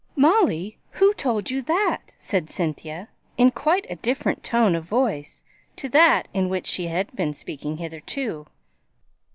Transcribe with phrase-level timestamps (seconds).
[0.15, 0.79] "Molly!
[0.93, 5.43] who told you that?" said Cynthia, in quite a different tone of voice
[5.77, 8.47] from that in which she had been speaking hitherto.